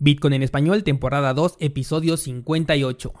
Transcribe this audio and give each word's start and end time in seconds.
Bitcoin 0.00 0.34
en 0.34 0.44
español, 0.44 0.84
temporada 0.84 1.34
2, 1.34 1.56
episodio 1.58 2.16
58. 2.16 3.12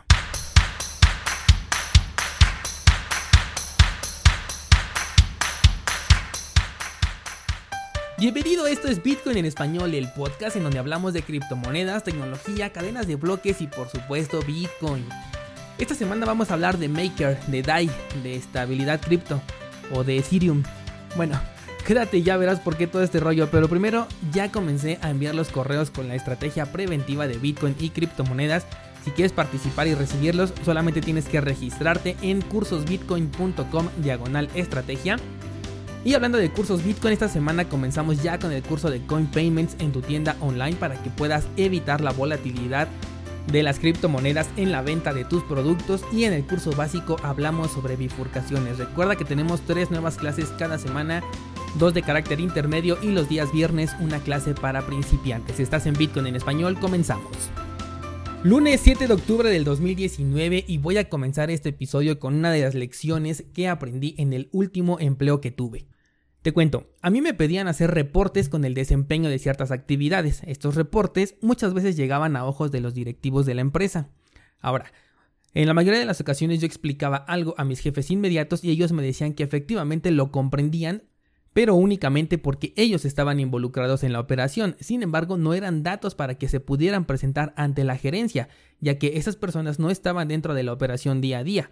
Bienvenido, 8.16 8.68
esto 8.68 8.86
es 8.86 9.02
Bitcoin 9.02 9.38
en 9.38 9.44
español, 9.44 9.92
el 9.92 10.08
podcast 10.12 10.54
en 10.54 10.62
donde 10.62 10.78
hablamos 10.78 11.12
de 11.12 11.22
criptomonedas, 11.22 12.04
tecnología, 12.04 12.72
cadenas 12.72 13.08
de 13.08 13.16
bloques 13.16 13.60
y 13.60 13.66
por 13.66 13.88
supuesto 13.88 14.40
Bitcoin. 14.46 15.04
Esta 15.78 15.96
semana 15.96 16.26
vamos 16.26 16.52
a 16.52 16.54
hablar 16.54 16.78
de 16.78 16.88
Maker, 16.88 17.40
de 17.48 17.62
DAI, 17.62 17.90
de 18.22 18.36
estabilidad 18.36 19.00
cripto 19.00 19.42
o 19.92 20.04
de 20.04 20.18
Ethereum. 20.18 20.62
Bueno, 21.16 21.40
Quédate 21.88 22.20
ya 22.20 22.36
verás 22.36 22.60
por 22.60 22.76
qué 22.76 22.86
todo 22.86 23.02
este 23.02 23.18
rollo, 23.18 23.48
pero 23.50 23.66
primero 23.66 24.06
ya 24.30 24.52
comencé 24.52 24.98
a 25.00 25.08
enviar 25.08 25.34
los 25.34 25.48
correos 25.48 25.90
con 25.90 26.06
la 26.06 26.16
estrategia 26.16 26.66
preventiva 26.66 27.26
de 27.26 27.38
Bitcoin 27.38 27.74
y 27.80 27.88
criptomonedas. 27.88 28.66
Si 29.06 29.10
quieres 29.10 29.32
participar 29.32 29.86
y 29.86 29.94
recibirlos, 29.94 30.52
solamente 30.66 31.00
tienes 31.00 31.24
que 31.24 31.40
registrarte 31.40 32.14
en 32.20 32.42
cursosbitcoin.com 32.42 33.88
diagonal 34.02 34.50
estrategia. 34.54 35.16
Y 36.04 36.12
hablando 36.12 36.36
de 36.36 36.50
cursos 36.50 36.84
Bitcoin, 36.84 37.14
esta 37.14 37.30
semana 37.30 37.70
comenzamos 37.70 38.22
ya 38.22 38.38
con 38.38 38.52
el 38.52 38.62
curso 38.62 38.90
de 38.90 39.00
Coin 39.06 39.26
Payments 39.26 39.76
en 39.78 39.90
tu 39.90 40.02
tienda 40.02 40.36
online 40.40 40.76
para 40.76 41.02
que 41.02 41.08
puedas 41.08 41.46
evitar 41.56 42.02
la 42.02 42.12
volatilidad 42.12 42.88
de 43.50 43.62
las 43.62 43.78
criptomonedas 43.78 44.46
en 44.58 44.72
la 44.72 44.82
venta 44.82 45.14
de 45.14 45.24
tus 45.24 45.42
productos 45.44 46.02
y 46.12 46.24
en 46.24 46.34
el 46.34 46.44
curso 46.44 46.70
básico 46.72 47.16
hablamos 47.22 47.72
sobre 47.72 47.96
bifurcaciones. 47.96 48.76
Recuerda 48.76 49.16
que 49.16 49.24
tenemos 49.24 49.62
tres 49.62 49.90
nuevas 49.90 50.16
clases 50.16 50.50
cada 50.58 50.76
semana 50.76 51.22
dos 51.76 51.94
de 51.94 52.02
carácter 52.02 52.40
intermedio 52.40 52.98
y 53.02 53.08
los 53.08 53.28
días 53.28 53.52
viernes 53.52 53.94
una 54.00 54.20
clase 54.20 54.54
para 54.54 54.86
principiantes. 54.86 55.60
Estás 55.60 55.86
en 55.86 55.94
Bitcoin 55.94 56.26
en 56.26 56.36
español, 56.36 56.78
comenzamos. 56.78 57.50
Lunes 58.44 58.80
7 58.82 59.08
de 59.08 59.14
octubre 59.14 59.50
del 59.50 59.64
2019 59.64 60.64
y 60.66 60.78
voy 60.78 60.96
a 60.96 61.08
comenzar 61.08 61.50
este 61.50 61.70
episodio 61.70 62.18
con 62.18 62.34
una 62.34 62.52
de 62.52 62.62
las 62.62 62.74
lecciones 62.74 63.44
que 63.52 63.68
aprendí 63.68 64.14
en 64.18 64.32
el 64.32 64.48
último 64.52 64.98
empleo 65.00 65.40
que 65.40 65.50
tuve. 65.50 65.86
Te 66.42 66.52
cuento, 66.52 66.94
a 67.02 67.10
mí 67.10 67.20
me 67.20 67.34
pedían 67.34 67.66
hacer 67.66 67.90
reportes 67.90 68.48
con 68.48 68.64
el 68.64 68.74
desempeño 68.74 69.28
de 69.28 69.40
ciertas 69.40 69.72
actividades. 69.72 70.42
Estos 70.46 70.76
reportes 70.76 71.34
muchas 71.40 71.74
veces 71.74 71.96
llegaban 71.96 72.36
a 72.36 72.44
ojos 72.44 72.70
de 72.70 72.80
los 72.80 72.94
directivos 72.94 73.44
de 73.44 73.54
la 73.54 73.60
empresa. 73.60 74.08
Ahora, 74.60 74.92
en 75.52 75.66
la 75.66 75.74
mayoría 75.74 75.98
de 75.98 76.06
las 76.06 76.20
ocasiones 76.20 76.60
yo 76.60 76.66
explicaba 76.66 77.16
algo 77.16 77.54
a 77.58 77.64
mis 77.64 77.80
jefes 77.80 78.10
inmediatos 78.10 78.62
y 78.62 78.70
ellos 78.70 78.92
me 78.92 79.02
decían 79.02 79.34
que 79.34 79.42
efectivamente 79.42 80.12
lo 80.12 80.30
comprendían, 80.30 81.02
pero 81.52 81.74
únicamente 81.74 82.38
porque 82.38 82.72
ellos 82.76 83.04
estaban 83.04 83.40
involucrados 83.40 84.04
en 84.04 84.12
la 84.12 84.20
operación. 84.20 84.76
Sin 84.80 85.02
embargo, 85.02 85.36
no 85.36 85.54
eran 85.54 85.82
datos 85.82 86.14
para 86.14 86.36
que 86.36 86.48
se 86.48 86.60
pudieran 86.60 87.04
presentar 87.04 87.52
ante 87.56 87.84
la 87.84 87.96
gerencia, 87.96 88.48
ya 88.80 88.98
que 88.98 89.16
esas 89.18 89.36
personas 89.36 89.78
no 89.78 89.90
estaban 89.90 90.28
dentro 90.28 90.54
de 90.54 90.62
la 90.62 90.72
operación 90.72 91.20
día 91.20 91.38
a 91.38 91.44
día. 91.44 91.70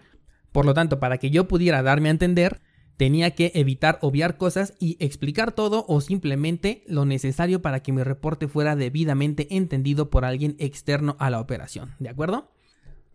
Por 0.52 0.64
lo 0.64 0.74
tanto, 0.74 0.98
para 0.98 1.18
que 1.18 1.30
yo 1.30 1.48
pudiera 1.48 1.82
darme 1.82 2.08
a 2.08 2.12
entender, 2.12 2.60
tenía 2.96 3.32
que 3.32 3.52
evitar 3.54 3.98
obviar 4.00 4.38
cosas 4.38 4.74
y 4.80 4.96
explicar 5.04 5.52
todo 5.52 5.84
o 5.86 6.00
simplemente 6.00 6.82
lo 6.86 7.04
necesario 7.04 7.60
para 7.60 7.80
que 7.80 7.92
mi 7.92 8.02
reporte 8.02 8.48
fuera 8.48 8.74
debidamente 8.74 9.54
entendido 9.54 10.08
por 10.08 10.24
alguien 10.24 10.56
externo 10.58 11.16
a 11.18 11.28
la 11.30 11.40
operación. 11.40 11.94
¿De 11.98 12.08
acuerdo? 12.08 12.50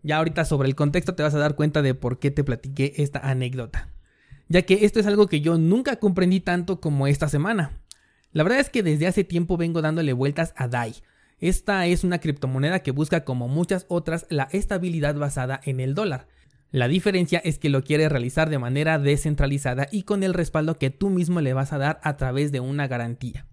Ya 0.04 0.18
ahorita 0.18 0.44
sobre 0.44 0.68
el 0.68 0.74
contexto 0.74 1.14
te 1.14 1.22
vas 1.22 1.34
a 1.34 1.38
dar 1.38 1.56
cuenta 1.56 1.82
de 1.82 1.94
por 1.94 2.18
qué 2.18 2.30
te 2.30 2.44
platiqué 2.44 2.94
esta 2.96 3.18
anécdota 3.18 3.88
ya 4.48 4.62
que 4.62 4.84
esto 4.84 5.00
es 5.00 5.06
algo 5.06 5.26
que 5.26 5.40
yo 5.40 5.58
nunca 5.58 5.96
comprendí 5.96 6.40
tanto 6.40 6.80
como 6.80 7.06
esta 7.06 7.28
semana. 7.28 7.72
La 8.32 8.42
verdad 8.42 8.60
es 8.60 8.70
que 8.70 8.82
desde 8.82 9.06
hace 9.06 9.24
tiempo 9.24 9.56
vengo 9.56 9.82
dándole 9.82 10.12
vueltas 10.12 10.54
a 10.56 10.68
DAI. 10.68 10.94
Esta 11.38 11.86
es 11.86 12.04
una 12.04 12.18
criptomoneda 12.18 12.80
que 12.80 12.92
busca 12.92 13.24
como 13.24 13.48
muchas 13.48 13.84
otras 13.88 14.26
la 14.30 14.48
estabilidad 14.52 15.16
basada 15.16 15.60
en 15.64 15.80
el 15.80 15.94
dólar. 15.94 16.28
La 16.70 16.88
diferencia 16.88 17.38
es 17.44 17.58
que 17.58 17.68
lo 17.68 17.84
quiere 17.84 18.08
realizar 18.08 18.48
de 18.48 18.58
manera 18.58 18.98
descentralizada 18.98 19.88
y 19.92 20.04
con 20.04 20.22
el 20.22 20.32
respaldo 20.32 20.78
que 20.78 20.88
tú 20.88 21.10
mismo 21.10 21.40
le 21.42 21.52
vas 21.52 21.72
a 21.72 21.78
dar 21.78 22.00
a 22.02 22.16
través 22.16 22.52
de 22.52 22.60
una 22.60 22.88
garantía. 22.88 23.46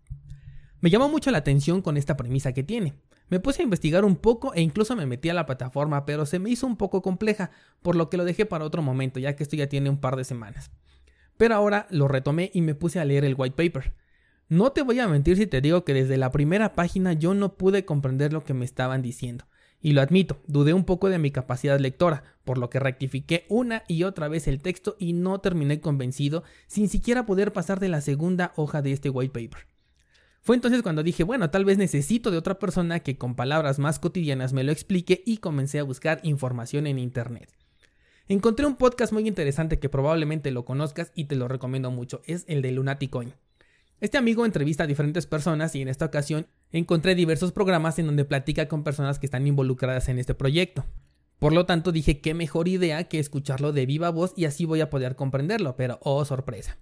Me 0.80 0.90
llamó 0.90 1.10
mucho 1.10 1.30
la 1.30 1.40
atención 1.40 1.82
con 1.82 1.98
esta 1.98 2.16
premisa 2.16 2.54
que 2.54 2.64
tiene. 2.64 2.94
Me 3.30 3.40
puse 3.40 3.62
a 3.62 3.64
investigar 3.64 4.06
un 4.06 4.16
poco 4.16 4.54
e 4.54 4.62
incluso 4.62 4.96
me 4.96 5.06
metí 5.06 5.30
a 5.30 5.34
la 5.34 5.46
plataforma, 5.46 6.06
pero 6.06 6.26
se 6.26 6.40
me 6.40 6.50
hizo 6.50 6.66
un 6.66 6.78
poco 6.78 7.02
compleja, 7.02 7.52
por 7.82 7.96
lo 7.96 8.10
que 8.10 8.18
lo 8.18 8.26
dejé 8.26 8.46
para 8.46 8.66
otro 8.66 8.82
momento, 8.82 9.20
ya 9.20 9.36
que 9.36 9.44
esto 9.44 9.56
ya 9.56 9.70
tiene 9.70 9.90
un 9.90 10.00
par 10.00 10.16
de 10.16 10.24
semanas. 10.24 10.72
Pero 11.38 11.56
ahora 11.56 11.88
lo 11.92 12.08
retomé 12.08 12.50
y 12.54 12.62
me 12.62 12.76
puse 12.76 13.00
a 13.00 13.06
leer 13.06 13.24
el 13.24 13.36
white 13.38 13.56
paper. 13.56 13.94
No 14.50 14.72
te 14.72 14.82
voy 14.82 15.00
a 15.00 15.08
mentir 15.08 15.38
si 15.38 15.46
te 15.46 15.62
digo 15.62 15.86
que 15.86 15.94
desde 15.94 16.18
la 16.18 16.32
primera 16.32 16.74
página 16.74 17.14
yo 17.14 17.36
no 17.36 17.56
pude 17.56 17.86
comprender 17.86 18.34
lo 18.34 18.44
que 18.44 18.56
me 18.56 18.66
estaban 18.66 19.04
diciendo. 19.04 19.46
Y 19.80 19.94
lo 19.94 20.02
admito, 20.02 20.42
dudé 20.48 20.74
un 20.74 20.84
poco 20.84 21.10
de 21.10 21.20
mi 21.20 21.32
capacidad 21.32 21.80
lectora, 21.80 22.24
por 22.44 22.58
lo 22.58 22.70
que 22.70 22.80
rectifiqué 22.80 23.46
una 23.48 23.84
y 23.88 24.04
otra 24.04 24.28
vez 24.28 24.48
el 24.48 24.62
texto 24.62 24.96
y 25.00 25.14
no 25.14 25.40
terminé 25.40 25.80
convencido 25.80 26.44
sin 26.68 26.90
siquiera 26.90 27.26
poder 27.26 27.54
pasar 27.54 27.80
de 27.80 27.90
la 27.90 28.02
segunda 28.02 28.52
hoja 28.56 28.82
de 28.82 28.92
este 28.92 29.10
white 29.10 29.32
paper. 29.32 29.69
Fue 30.50 30.56
entonces 30.56 30.82
cuando 30.82 31.04
dije, 31.04 31.24
bueno, 31.24 31.52
tal 31.52 31.64
vez 31.64 31.78
necesito 31.78 32.32
de 32.32 32.40
otra 32.40 32.58
persona 32.58 33.02
que 33.02 33.20
con 33.20 33.36
palabras 33.36 33.78
más 33.78 34.00
cotidianas 34.00 34.52
me 34.52 34.64
lo 34.64 34.72
explique 34.72 35.22
y 35.24 35.38
comencé 35.38 35.78
a 35.78 35.84
buscar 35.84 36.20
información 36.24 36.88
en 36.88 36.98
Internet. 36.98 37.54
Encontré 38.28 38.66
un 38.66 38.76
podcast 38.76 39.14
muy 39.14 39.28
interesante 39.28 39.78
que 39.78 39.90
probablemente 39.90 40.50
lo 40.50 40.66
conozcas 40.66 41.12
y 41.14 41.26
te 41.26 41.36
lo 41.36 41.48
recomiendo 41.48 41.92
mucho, 41.92 42.24
es 42.26 42.46
el 42.48 42.64
de 42.64 42.72
Lunaticoin. 42.72 43.36
Este 44.02 44.18
amigo 44.18 44.44
entrevista 44.44 44.86
a 44.86 44.88
diferentes 44.88 45.28
personas 45.28 45.76
y 45.76 45.84
en 45.84 45.88
esta 45.88 46.06
ocasión 46.06 46.48
encontré 46.72 47.14
diversos 47.14 47.52
programas 47.52 48.00
en 48.00 48.08
donde 48.08 48.26
platica 48.26 48.68
con 48.68 48.84
personas 48.84 49.20
que 49.20 49.28
están 49.28 49.46
involucradas 49.46 50.10
en 50.10 50.18
este 50.18 50.34
proyecto. 50.34 50.84
Por 51.38 51.54
lo 51.54 51.68
tanto 51.68 51.92
dije 51.92 52.22
qué 52.22 52.34
mejor 52.34 52.68
idea 52.68 53.04
que 53.04 53.20
escucharlo 53.20 53.72
de 53.72 53.86
viva 53.86 54.10
voz 54.10 54.34
y 54.36 54.46
así 54.46 54.66
voy 54.66 54.82
a 54.82 54.90
poder 54.90 55.16
comprenderlo, 55.16 55.76
pero 55.76 56.00
oh 56.02 56.26
sorpresa. 56.26 56.80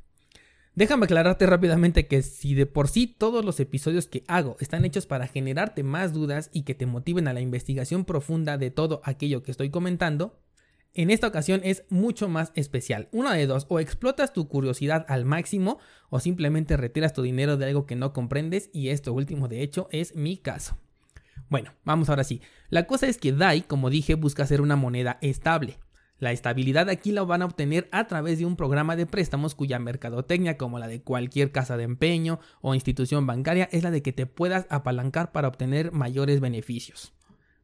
Déjame 0.77 1.05
aclararte 1.05 1.47
rápidamente 1.47 2.05
que 2.05 2.21
si 2.21 2.53
de 2.53 2.67
por 2.67 2.87
sí 2.87 3.07
todos 3.07 3.43
los 3.43 3.59
episodios 3.59 4.05
que 4.05 4.23
hago 4.27 4.57
están 4.59 4.85
hechos 4.85 5.07
para 5.07 5.25
generarte 5.25 5.81
más 5.81 6.13
dudas 6.13 6.51
y 6.53 6.65
que 6.65 6.75
te 6.75 6.85
motiven 6.85 7.27
a 7.27 7.33
la 7.33 7.41
investigación 7.41 8.05
profunda 8.05 8.59
de 8.59 8.69
todo 8.69 9.01
aquello 9.03 9.41
que 9.41 9.49
estoy 9.49 9.71
comentando, 9.71 10.39
en 10.93 11.09
esta 11.09 11.25
ocasión 11.25 11.61
es 11.63 11.83
mucho 11.89 12.29
más 12.29 12.51
especial. 12.53 13.09
Una 13.11 13.33
de 13.33 13.47
dos, 13.47 13.65
o 13.69 13.79
explotas 13.79 14.33
tu 14.33 14.47
curiosidad 14.47 15.03
al 15.09 15.25
máximo 15.25 15.79
o 16.11 16.19
simplemente 16.19 16.77
retiras 16.77 17.11
tu 17.11 17.23
dinero 17.23 17.57
de 17.57 17.65
algo 17.65 17.87
que 17.87 17.95
no 17.95 18.13
comprendes 18.13 18.69
y 18.71 18.89
esto 18.89 19.13
último 19.13 19.47
de 19.47 19.63
hecho 19.63 19.89
es 19.91 20.15
mi 20.15 20.37
caso. 20.37 20.77
Bueno, 21.49 21.73
vamos 21.85 22.07
ahora 22.09 22.23
sí. 22.23 22.39
La 22.69 22.85
cosa 22.85 23.07
es 23.07 23.17
que 23.17 23.33
DAI, 23.33 23.63
como 23.63 23.89
dije, 23.89 24.13
busca 24.13 24.45
ser 24.45 24.61
una 24.61 24.75
moneda 24.75 25.17
estable. 25.21 25.79
La 26.19 26.31
estabilidad 26.31 26.89
aquí 26.89 27.11
la 27.11 27.23
van 27.23 27.43
a 27.43 27.45
obtener 27.45 27.87
a 27.91 28.07
través 28.07 28.39
de 28.39 28.45
un 28.45 28.55
programa 28.55 28.95
de 28.95 29.05
préstamos 29.05 29.53
cuya 29.53 29.77
mercadotecnia, 29.77 30.57
como 30.57 30.79
la 30.79 30.87
de 30.87 31.01
cualquier 31.01 31.51
casa 31.51 31.77
de 31.77 31.83
empeño 31.83 32.39
o 32.61 32.73
institución 32.73 33.27
bancaria, 33.27 33.69
es 33.71 33.83
la 33.83 33.91
de 33.91 34.01
que 34.01 34.13
te 34.13 34.25
puedas 34.25 34.65
apalancar 34.69 35.31
para 35.31 35.47
obtener 35.47 35.91
mayores 35.91 36.39
beneficios. 36.39 37.13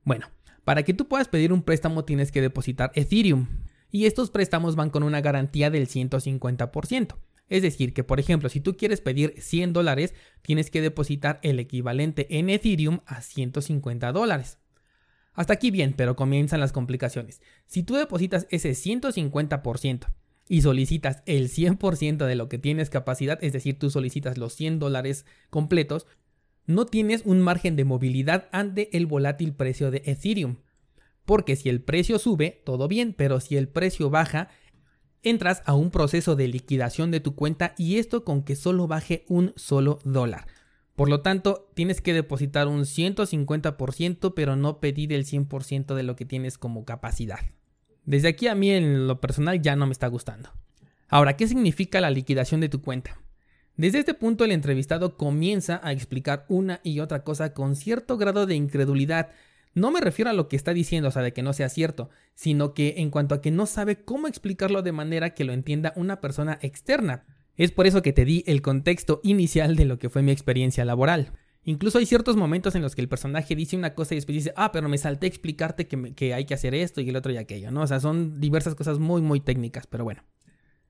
Bueno, 0.04 0.28
para 0.64 0.84
que 0.84 0.94
tú 0.94 1.08
puedas 1.08 1.28
pedir 1.28 1.52
un 1.52 1.64
préstamo 1.64 2.06
tienes 2.06 2.32
que 2.32 2.42
depositar 2.42 2.92
Ethereum. 2.94 3.48
Y 3.90 4.06
estos 4.06 4.30
préstamos 4.32 4.76
van 4.76 4.90
con 4.90 5.04
una 5.04 5.22
garantía 5.22 5.70
del 5.70 5.88
150%. 5.88 7.16
Es 7.50 7.62
decir, 7.62 7.94
que 7.94 8.04
por 8.04 8.20
ejemplo, 8.20 8.50
si 8.50 8.60
tú 8.60 8.78
quieres 8.78 9.02
pedir 9.02 9.36
100 9.38 9.74
dólares, 9.74 10.14
tienes 10.42 10.72
que 10.72 10.82
depositar 10.82 11.40
el 11.44 11.60
equivalente 11.60 12.40
en 12.40 12.50
Ethereum 12.50 13.02
a 13.06 13.22
150 13.22 14.12
dólares. 14.12 14.58
Hasta 15.34 15.54
aquí 15.54 15.72
bien, 15.72 15.94
pero 15.94 16.16
comienzan 16.16 16.60
las 16.60 16.72
complicaciones. 16.72 17.42
Si 17.66 17.84
tú 17.84 17.96
depositas 17.96 18.48
ese 18.52 18.72
150% 18.72 20.08
y 20.48 20.62
solicitas 20.62 21.24
el 21.26 21.50
100% 21.50 22.26
de 22.26 22.36
lo 22.36 22.50
que 22.50 22.60
tienes 22.60 22.90
capacidad, 22.90 23.40
es 23.44 23.54
decir, 23.54 23.80
tú 23.80 23.90
solicitas 23.90 24.38
los 24.38 24.54
100 24.54 24.80
dólares 24.80 25.26
completos, 25.50 26.06
no 26.66 26.86
tienes 26.86 27.24
un 27.26 27.42
margen 27.42 27.76
de 27.76 27.84
movilidad 27.84 28.48
ante 28.52 28.96
el 28.96 29.06
volátil 29.06 29.54
precio 29.54 29.92
de 29.92 30.04
Ethereum. 30.06 30.58
Porque 31.26 31.56
si 31.56 31.70
el 31.70 31.82
precio 31.82 32.20
sube, 32.20 32.62
todo 32.66 32.88
bien, 32.88 33.14
pero 33.14 33.40
si 33.40 33.58
el 33.58 33.68
precio 33.68 34.10
baja, 34.10 34.50
entras 35.24 35.64
a 35.66 35.74
un 35.74 35.90
proceso 35.90 36.36
de 36.36 36.48
liquidación 36.48 37.10
de 37.10 37.22
tu 37.22 37.36
cuenta 37.36 37.74
y 37.78 37.98
esto 37.98 38.24
con 38.24 38.44
que 38.44 38.56
solo 38.56 38.88
baje 38.88 39.26
un 39.28 39.54
solo 39.56 40.00
dólar. 40.04 40.46
Por 40.96 41.10
lo 41.10 41.22
tanto, 41.22 41.70
tienes 41.74 42.02
que 42.02 42.14
depositar 42.14 42.68
un 42.68 42.82
150%, 42.82 44.34
pero 44.36 44.56
no 44.56 44.80
pedir 44.80 45.12
el 45.12 45.26
100% 45.26 45.96
de 45.96 46.04
lo 46.04 46.16
que 46.16 46.26
tienes 46.26 46.58
como 46.58 46.86
capacidad. 46.86 47.40
Desde 48.06 48.28
aquí 48.28 48.48
a 48.48 48.56
mí 48.56 48.70
en 48.70 49.08
lo 49.08 49.20
personal 49.20 49.62
ya 49.62 49.76
no 49.76 49.88
me 49.88 49.94
está 49.94 50.08
gustando. 50.08 50.52
Ahora, 51.08 51.36
¿qué 51.36 51.48
significa 51.48 52.02
la 52.02 52.12
liquidación 52.12 52.62
de 52.62 52.70
tu 52.70 52.82
cuenta? 52.82 53.20
Desde 53.76 54.00
este 54.00 54.14
punto 54.14 54.46
el 54.46 54.52
entrevistado 54.52 55.18
comienza 55.18 55.80
a 55.84 55.92
explicar 55.94 56.46
una 56.48 56.80
y 56.84 57.00
otra 57.00 57.24
cosa 57.24 57.54
con 57.54 57.76
cierto 57.76 58.18
grado 58.18 58.46
de 58.46 58.56
incredulidad. 58.56 59.32
No 59.74 59.90
me 59.90 60.00
refiero 60.00 60.30
a 60.30 60.34
lo 60.34 60.48
que 60.48 60.56
está 60.56 60.74
diciendo, 60.74 61.10
o 61.10 61.12
sea, 61.12 61.24
de 61.24 61.34
que 61.34 61.42
no 61.42 61.54
sea 61.54 61.70
cierto, 61.70 62.12
sino 62.36 62.76
que 62.76 62.96
en 62.98 63.10
cuanto 63.10 63.34
a 63.34 63.42
que 63.42 63.50
no 63.50 63.66
sabe 63.66 64.04
cómo 64.04 64.28
explicarlo 64.28 64.84
de 64.84 64.92
manera 64.92 65.34
que 65.34 65.44
lo 65.44 65.54
entienda 65.54 65.94
una 65.96 66.22
persona 66.22 66.60
externa. 66.62 67.26
Es 67.56 67.72
por 67.72 67.86
eso 67.86 68.02
que 68.02 68.14
te 68.14 68.26
di 68.26 68.44
el 68.48 68.62
contexto 68.62 69.22
inicial 69.24 69.76
de 69.76 69.86
lo 69.86 70.00
que 70.00 70.10
fue 70.10 70.24
mi 70.24 70.32
experiencia 70.32 70.86
laboral. 70.86 71.34
Incluso 71.66 72.00
hay 72.00 72.06
ciertos 72.06 72.36
momentos 72.36 72.76
en 72.76 72.82
los 72.82 72.96
que 72.96 73.02
el 73.02 73.08
personaje 73.08 73.56
dice 73.56 73.78
una 73.78 73.94
cosa 73.94 74.14
y 74.14 74.18
después 74.18 74.36
dice, 74.36 74.54
ah, 74.58 74.72
pero 74.72 74.90
me 74.90 74.98
salté 74.98 75.28
explicarte 75.28 75.88
que, 75.88 76.14
que 76.14 76.34
hay 76.34 76.46
que 76.46 76.56
hacer 76.56 76.76
esto 76.76 77.00
y 77.00 77.10
el 77.10 77.16
otro 77.16 77.32
y 77.32 77.38
aquello, 77.38 77.72
¿no? 77.72 77.82
O 77.84 77.88
sea, 77.88 78.00
son 78.00 78.40
diversas 78.40 78.76
cosas 78.76 79.00
muy, 79.00 79.22
muy 79.22 79.40
técnicas, 79.40 79.88
pero 79.88 80.04
bueno. 80.04 80.24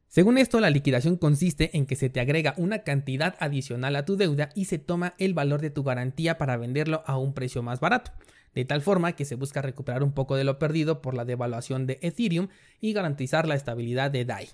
Según 0.08 0.38
esto, 0.38 0.60
la 0.60 0.70
liquidación 0.70 1.18
consiste 1.18 1.76
en 1.76 1.86
que 1.86 1.96
se 1.96 2.10
te 2.10 2.20
agrega 2.20 2.54
una 2.58 2.80
cantidad 2.80 3.36
adicional 3.40 3.96
a 3.96 4.06
tu 4.06 4.16
deuda 4.16 4.50
y 4.56 4.66
se 4.66 4.78
toma 4.78 5.16
el 5.18 5.34
valor 5.34 5.60
de 5.60 5.70
tu 5.70 5.84
garantía 5.84 6.38
para 6.38 6.56
venderlo 6.56 7.04
a 7.08 7.18
un 7.18 7.34
precio 7.34 7.62
más 7.64 7.80
barato, 7.80 8.12
de 8.54 8.64
tal 8.64 8.82
forma 8.82 9.14
que 9.14 9.26
se 9.26 9.36
busca 9.36 9.62
recuperar 9.62 10.04
un 10.04 10.14
poco 10.14 10.36
de 10.36 10.44
lo 10.44 10.60
perdido 10.60 11.02
por 11.02 11.14
la 11.14 11.26
devaluación 11.26 11.88
de 11.88 12.00
Ethereum 12.02 12.48
y 12.80 12.94
garantizar 12.94 13.48
la 13.48 13.56
estabilidad 13.56 14.12
de 14.12 14.26
DAI. 14.26 14.50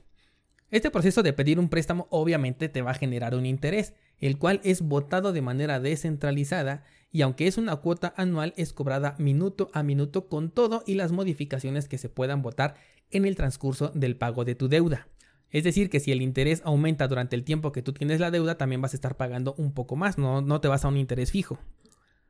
Este 0.72 0.92
proceso 0.92 1.24
de 1.24 1.34
pedir 1.34 1.60
un 1.60 1.70
préstamo 1.70 2.08
obviamente 2.12 2.70
te 2.70 2.82
va 2.82 2.92
a 2.92 2.96
generar 2.96 3.34
un 3.34 3.46
interés, 3.46 3.94
el 4.20 4.38
cual 4.38 4.62
es 4.64 4.82
votado 4.82 5.34
de 5.34 5.42
manera 5.42 5.80
descentralizada 5.80 6.84
y 7.12 7.22
aunque 7.24 7.48
es 7.48 7.58
una 7.58 7.76
cuota 7.78 8.14
anual 8.18 8.54
es 8.56 8.72
cobrada 8.74 9.16
minuto 9.18 9.72
a 9.74 9.82
minuto 9.82 10.28
con 10.28 10.52
todo 10.52 10.84
y 10.86 10.94
las 10.94 11.12
modificaciones 11.12 11.88
que 11.88 11.98
se 11.98 12.10
puedan 12.10 12.44
votar 12.44 12.76
en 13.10 13.26
el 13.26 13.36
transcurso 13.36 13.92
del 13.96 14.16
pago 14.16 14.46
de 14.46 14.56
tu 14.56 14.68
deuda. 14.68 15.08
Es 15.50 15.64
decir, 15.64 15.90
que 15.90 16.00
si 16.00 16.12
el 16.12 16.22
interés 16.22 16.62
aumenta 16.64 17.08
durante 17.08 17.36
el 17.36 17.44
tiempo 17.44 17.72
que 17.72 17.82
tú 17.82 17.92
tienes 17.92 18.20
la 18.20 18.30
deuda, 18.30 18.58
también 18.58 18.82
vas 18.82 18.94
a 18.94 18.98
estar 18.98 19.18
pagando 19.18 19.56
un 19.58 19.74
poco 19.74 19.96
más, 19.96 20.20
no, 20.20 20.42
no 20.42 20.62
te 20.62 20.68
vas 20.68 20.86
a 20.86 20.90
un 20.90 20.98
interés 20.98 21.32
fijo. 21.32 21.58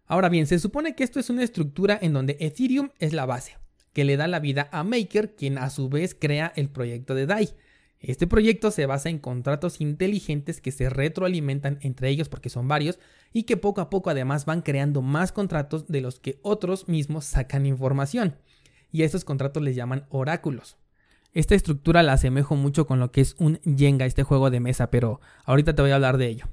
Ahora 0.06 0.30
bien, 0.30 0.48
se 0.48 0.60
supone 0.60 0.96
que 0.96 1.04
esto 1.04 1.20
es 1.20 1.30
una 1.30 1.44
estructura 1.44 2.00
en 2.02 2.14
donde 2.14 2.38
Ethereum 2.40 2.90
es 3.00 3.12
la 3.12 3.26
base, 3.26 3.58
que 3.92 4.06
le 4.06 4.16
da 4.16 4.28
la 4.28 4.40
vida 4.40 4.70
a 4.72 4.86
Maker, 4.86 5.36
quien 5.36 5.58
a 5.58 5.70
su 5.70 5.90
vez 5.90 6.16
crea 6.16 6.54
el 6.56 6.70
proyecto 6.70 7.14
de 7.14 7.26
DAI. 7.26 7.50
Este 8.02 8.28
proyecto 8.28 8.72
se 8.72 8.86
basa 8.86 9.10
en 9.10 9.20
contratos 9.20 9.82
inteligentes 9.82 10.62
que 10.62 10.72
se 10.72 10.90
retroalimentan 10.90 11.80
entre 11.82 12.10
ellos 12.10 12.30
porque 12.30 12.50
son 12.50 12.68
varios 12.68 12.98
y 13.34 13.44
que 13.44 13.58
poco 13.58 13.82
a 13.82 13.90
poco 13.90 14.10
además 14.10 14.46
van 14.46 14.62
creando 14.62 15.02
más 15.02 15.34
contratos 15.34 15.88
de 15.88 16.00
los 16.00 16.20
que 16.20 16.40
otros 16.42 16.88
mismos 16.88 17.26
sacan 17.26 17.66
información. 17.66 18.38
Y 18.92 19.02
a 19.02 19.06
estos 19.06 19.26
contratos 19.26 19.62
les 19.62 19.76
llaman 19.76 20.06
oráculos. 20.10 20.78
Esta 21.34 21.56
estructura 21.56 22.02
la 22.02 22.14
asemejo 22.14 22.56
mucho 22.56 22.88
con 22.88 23.00
lo 23.00 23.12
que 23.12 23.22
es 23.22 23.36
un 23.38 23.60
Jenga, 23.64 24.06
este 24.06 24.24
juego 24.24 24.50
de 24.50 24.62
mesa, 24.62 24.90
pero 24.90 25.20
ahorita 25.46 25.76
te 25.76 25.82
voy 25.82 25.92
a 25.92 25.96
hablar 25.96 26.18
de 26.18 26.28
ello. 26.28 26.46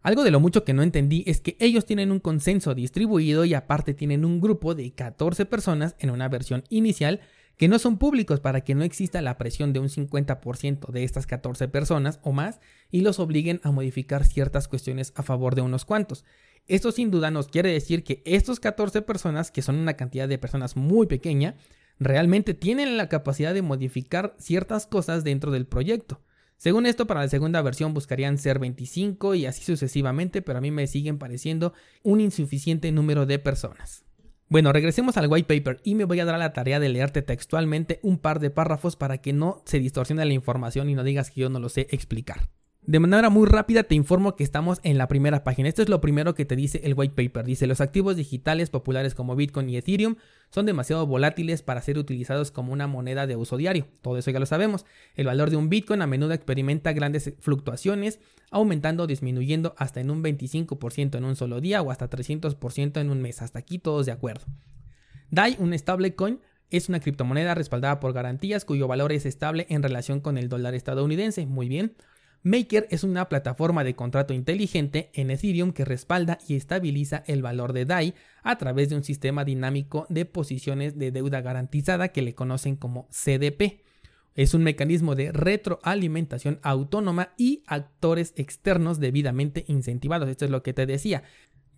Algo 0.00 0.22
de 0.22 0.30
lo 0.30 0.38
mucho 0.38 0.64
que 0.64 0.74
no 0.74 0.82
entendí 0.82 1.24
es 1.26 1.40
que 1.40 1.56
ellos 1.60 1.86
tienen 1.86 2.12
un 2.12 2.20
consenso 2.20 2.74
distribuido 2.74 3.44
y 3.44 3.54
aparte 3.54 3.94
tienen 3.94 4.24
un 4.24 4.40
grupo 4.40 4.74
de 4.74 4.92
14 4.92 5.44
personas 5.46 5.96
en 5.98 6.10
una 6.10 6.28
versión 6.28 6.62
inicial 6.68 7.20
que 7.56 7.68
no 7.68 7.78
son 7.78 7.98
públicos 7.98 8.40
para 8.40 8.62
que 8.62 8.74
no 8.74 8.84
exista 8.84 9.22
la 9.22 9.38
presión 9.38 9.72
de 9.72 9.80
un 9.80 9.88
50% 9.88 10.90
de 10.90 11.04
estas 11.04 11.26
14 11.26 11.68
personas 11.68 12.20
o 12.22 12.32
más 12.32 12.60
y 12.90 13.02
los 13.02 13.18
obliguen 13.18 13.60
a 13.62 13.70
modificar 13.70 14.24
ciertas 14.24 14.68
cuestiones 14.68 15.12
a 15.16 15.22
favor 15.22 15.54
de 15.54 15.62
unos 15.62 15.84
cuantos. 15.84 16.24
Esto 16.66 16.92
sin 16.92 17.10
duda 17.10 17.30
nos 17.30 17.48
quiere 17.48 17.72
decir 17.72 18.04
que 18.04 18.22
estos 18.24 18.58
14 18.58 19.02
personas, 19.02 19.50
que 19.50 19.62
son 19.62 19.76
una 19.76 19.94
cantidad 19.94 20.28
de 20.28 20.38
personas 20.38 20.76
muy 20.76 21.06
pequeña, 21.06 21.56
realmente 21.98 22.54
tienen 22.54 22.96
la 22.96 23.08
capacidad 23.08 23.54
de 23.54 23.62
modificar 23.62 24.34
ciertas 24.38 24.86
cosas 24.86 25.24
dentro 25.24 25.50
del 25.50 25.66
proyecto. 25.66 26.20
Según 26.56 26.86
esto, 26.86 27.06
para 27.06 27.20
la 27.20 27.28
segunda 27.28 27.60
versión 27.62 27.92
buscarían 27.92 28.38
ser 28.38 28.58
25 28.58 29.34
y 29.34 29.46
así 29.46 29.62
sucesivamente, 29.64 30.40
pero 30.40 30.58
a 30.58 30.62
mí 30.62 30.70
me 30.70 30.86
siguen 30.86 31.18
pareciendo 31.18 31.74
un 32.02 32.20
insuficiente 32.20 32.90
número 32.92 33.26
de 33.26 33.38
personas. 33.38 34.04
Bueno, 34.54 34.72
regresemos 34.72 35.16
al 35.16 35.26
white 35.26 35.52
paper 35.52 35.80
y 35.82 35.96
me 35.96 36.04
voy 36.04 36.20
a 36.20 36.24
dar 36.24 36.36
a 36.36 36.38
la 36.38 36.52
tarea 36.52 36.78
de 36.78 36.88
leerte 36.88 37.22
textualmente 37.22 37.98
un 38.04 38.18
par 38.18 38.38
de 38.38 38.50
párrafos 38.50 38.94
para 38.94 39.18
que 39.18 39.32
no 39.32 39.60
se 39.64 39.80
distorsione 39.80 40.24
la 40.24 40.32
información 40.32 40.88
y 40.88 40.94
no 40.94 41.02
digas 41.02 41.32
que 41.32 41.40
yo 41.40 41.48
no 41.48 41.58
lo 41.58 41.68
sé 41.68 41.88
explicar. 41.90 42.50
De 42.86 43.00
manera 43.00 43.30
muy 43.30 43.48
rápida 43.48 43.84
te 43.84 43.94
informo 43.94 44.36
que 44.36 44.44
estamos 44.44 44.78
en 44.82 44.98
la 44.98 45.08
primera 45.08 45.42
página. 45.42 45.70
Esto 45.70 45.80
es 45.80 45.88
lo 45.88 46.02
primero 46.02 46.34
que 46.34 46.44
te 46.44 46.54
dice 46.54 46.82
el 46.84 46.92
white 46.94 47.14
paper. 47.14 47.46
Dice, 47.46 47.66
los 47.66 47.80
activos 47.80 48.14
digitales 48.14 48.68
populares 48.68 49.14
como 49.14 49.34
Bitcoin 49.36 49.70
y 49.70 49.78
Ethereum 49.78 50.16
son 50.50 50.66
demasiado 50.66 51.06
volátiles 51.06 51.62
para 51.62 51.80
ser 51.80 51.96
utilizados 51.96 52.50
como 52.50 52.74
una 52.74 52.86
moneda 52.86 53.26
de 53.26 53.36
uso 53.36 53.56
diario. 53.56 53.86
Todo 54.02 54.18
eso 54.18 54.30
ya 54.30 54.38
lo 54.38 54.44
sabemos. 54.44 54.84
El 55.14 55.26
valor 55.26 55.48
de 55.48 55.56
un 55.56 55.70
Bitcoin 55.70 56.02
a 56.02 56.06
menudo 56.06 56.34
experimenta 56.34 56.92
grandes 56.92 57.32
fluctuaciones, 57.40 58.20
aumentando 58.50 59.04
o 59.04 59.06
disminuyendo 59.06 59.74
hasta 59.78 60.00
en 60.00 60.10
un 60.10 60.22
25% 60.22 61.16
en 61.16 61.24
un 61.24 61.36
solo 61.36 61.62
día 61.62 61.80
o 61.80 61.90
hasta 61.90 62.10
300% 62.10 63.00
en 63.00 63.08
un 63.08 63.22
mes. 63.22 63.40
Hasta 63.40 63.60
aquí 63.60 63.78
todos 63.78 64.04
de 64.04 64.12
acuerdo. 64.12 64.44
DAI, 65.30 65.56
un 65.58 65.76
stablecoin, 65.76 66.40
es 66.70 66.90
una 66.90 67.00
criptomoneda 67.00 67.54
respaldada 67.54 67.98
por 67.98 68.12
garantías 68.12 68.66
cuyo 68.66 68.88
valor 68.88 69.12
es 69.12 69.24
estable 69.24 69.66
en 69.70 69.82
relación 69.82 70.20
con 70.20 70.36
el 70.36 70.50
dólar 70.50 70.74
estadounidense. 70.74 71.46
Muy 71.46 71.68
bien. 71.68 71.94
Maker 72.44 72.86
es 72.90 73.04
una 73.04 73.30
plataforma 73.30 73.84
de 73.84 73.96
contrato 73.96 74.34
inteligente 74.34 75.10
en 75.14 75.30
Ethereum 75.30 75.72
que 75.72 75.86
respalda 75.86 76.38
y 76.46 76.56
estabiliza 76.56 77.24
el 77.26 77.40
valor 77.40 77.72
de 77.72 77.86
DAI 77.86 78.14
a 78.42 78.58
través 78.58 78.90
de 78.90 78.96
un 78.96 79.02
sistema 79.02 79.46
dinámico 79.46 80.06
de 80.10 80.26
posiciones 80.26 80.98
de 80.98 81.10
deuda 81.10 81.40
garantizada 81.40 82.08
que 82.08 82.20
le 82.20 82.34
conocen 82.34 82.76
como 82.76 83.08
CDP. 83.08 83.80
Es 84.34 84.52
un 84.52 84.62
mecanismo 84.62 85.14
de 85.14 85.32
retroalimentación 85.32 86.60
autónoma 86.62 87.30
y 87.38 87.62
actores 87.66 88.34
externos 88.36 89.00
debidamente 89.00 89.64
incentivados. 89.66 90.28
Esto 90.28 90.44
es 90.44 90.50
lo 90.50 90.62
que 90.62 90.74
te 90.74 90.84
decía. 90.84 91.22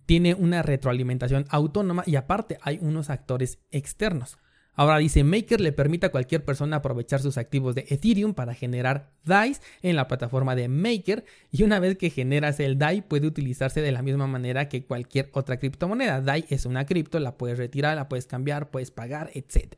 Tiene 0.05 0.33
una 0.33 0.63
retroalimentación 0.63 1.45
autónoma 1.47 2.03
y 2.05 2.17
aparte 2.17 2.57
hay 2.61 2.77
unos 2.81 3.09
actores 3.09 3.59
externos. 3.71 4.37
Ahora 4.79 4.99
dice, 4.99 5.23
Maker 5.23 5.59
le 5.59 5.71
permite 5.71 6.05
a 6.05 6.11
cualquier 6.11 6.45
persona 6.45 6.77
aprovechar 6.77 7.19
sus 7.19 7.39
activos 7.39 7.73
de 7.73 7.87
Ethereum 7.89 8.35
para 8.35 8.53
generar 8.53 9.09
DAIs 9.25 9.59
en 9.81 9.95
la 9.95 10.07
plataforma 10.07 10.55
de 10.55 10.67
Maker 10.67 11.25
y 11.51 11.63
una 11.63 11.79
vez 11.79 11.97
que 11.97 12.11
generas 12.11 12.59
el 12.59 12.77
DAI 12.77 13.01
puede 13.01 13.25
utilizarse 13.25 13.81
de 13.81 13.91
la 13.91 14.03
misma 14.03 14.27
manera 14.27 14.69
que 14.69 14.85
cualquier 14.85 15.31
otra 15.33 15.57
criptomoneda. 15.57 16.21
DAI 16.21 16.45
es 16.49 16.67
una 16.67 16.85
cripto, 16.85 17.19
la 17.19 17.37
puedes 17.37 17.57
retirar, 17.57 17.95
la 17.95 18.07
puedes 18.07 18.27
cambiar, 18.27 18.69
puedes 18.69 18.91
pagar, 18.91 19.31
etc. 19.33 19.73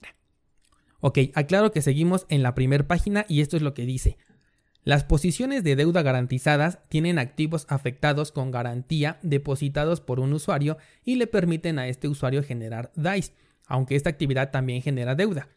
Ok, 1.00 1.20
aclaro 1.34 1.72
que 1.72 1.82
seguimos 1.82 2.26
en 2.28 2.44
la 2.44 2.54
primera 2.54 2.86
página 2.86 3.26
y 3.30 3.40
esto 3.40 3.56
es 3.56 3.64
lo 3.64 3.74
que 3.74 3.86
dice. 3.86 4.18
Las 4.84 5.06
posiciones 5.06 5.64
de 5.64 5.78
deuda 5.78 6.02
garantizadas 6.02 6.80
tienen 6.90 7.20
activos 7.20 7.66
afectados 7.70 8.34
con 8.34 8.52
garantía 8.52 9.18
depositados 9.22 10.02
por 10.02 10.20
un 10.20 10.34
usuario 10.34 10.78
y 11.06 11.16
le 11.16 11.28
permiten 11.28 11.80
a 11.80 11.88
este 11.88 12.10
usuario 12.10 12.44
generar 12.44 12.92
DAIs 12.98 13.32
aunque 13.70 13.96
esta 13.96 14.10
actividad 14.10 14.52
también 14.52 14.82
genera 14.82 15.16
deuda. 15.16 15.48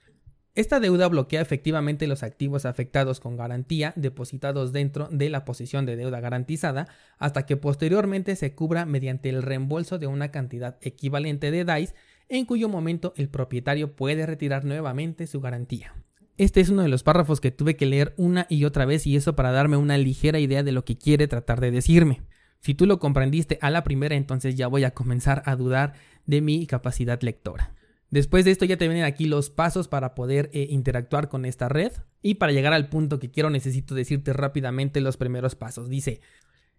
Esta 0.55 0.81
deuda 0.81 1.09
bloquea 1.09 1.41
efectivamente 1.41 2.07
los 2.07 2.23
activos 2.23 2.67
afectados 2.67 3.21
con 3.21 3.39
garantía 3.39 3.95
depositados 3.97 4.71
dentro 4.71 5.09
de 5.11 5.31
la 5.31 5.47
posición 5.47 5.87
de 5.87 5.97
deuda 5.97 6.21
garantizada 6.21 6.89
hasta 7.19 7.47
que 7.47 7.57
posteriormente 7.57 8.37
se 8.37 8.55
cubra 8.55 8.85
mediante 8.85 9.31
el 9.31 9.43
reembolso 9.43 9.99
de 9.99 10.09
una 10.09 10.31
cantidad 10.31 10.77
equivalente 10.83 11.51
de 11.51 11.65
DICE 11.65 11.95
en 12.29 12.45
cuyo 12.45 12.69
momento 12.69 13.15
el 13.17 13.31
propietario 13.31 13.97
puede 13.97 14.27
retirar 14.27 14.67
nuevamente 14.67 15.27
su 15.27 15.41
garantía. 15.41 15.95
Este 16.37 16.61
es 16.61 16.69
uno 16.69 16.83
de 16.83 16.89
los 16.89 17.03
párrafos 17.03 17.41
que 17.41 17.51
tuve 17.51 17.77
que 17.77 17.87
leer 17.87 18.13
una 18.19 18.47
y 18.51 18.65
otra 18.65 18.85
vez 18.85 19.07
y 19.07 19.17
eso 19.17 19.35
para 19.35 19.53
darme 19.53 19.79
una 19.79 19.97
ligera 19.97 20.39
idea 20.39 20.63
de 20.63 20.73
lo 20.73 20.85
que 20.85 20.99
quiere 20.99 21.29
tratar 21.29 21.61
de 21.61 21.71
decirme. 21.71 22.23
Si 22.61 22.75
tú 22.75 22.87
lo 22.87 22.99
comprendiste 22.99 23.59
a 23.63 23.71
la 23.71 23.85
primera, 23.85 24.17
entonces 24.17 24.55
ya 24.55 24.67
voy 24.67 24.85
a 24.85 24.93
comenzar 24.93 25.43
a 25.47 25.57
dudar 25.57 25.95
de 26.27 26.43
mi 26.43 26.67
capacidad 26.67 27.21
lectora. 27.23 27.75
Después 28.13 28.45
de 28.45 28.51
esto 28.51 28.67
ya 28.67 28.77
te 28.77 28.87
vienen 28.87 29.07
aquí 29.07 29.25
los 29.25 29.49
pasos 29.49 29.89
para 29.89 30.15
poder 30.15 30.51
eh, 30.53 30.67
interactuar 30.69 31.31
con 31.31 31.47
esta 31.47 31.71
red. 31.71 31.93
Y 32.21 32.35
para 32.35 32.53
llegar 32.53 32.75
al 32.75 32.91
punto 32.91 33.19
que 33.19 33.31
quiero 33.31 33.49
necesito 33.49 33.95
decirte 33.95 34.35
rápidamente 34.35 35.01
los 35.01 35.17
primeros 35.17 35.55
pasos. 35.55 35.89
Dice, 35.89 36.21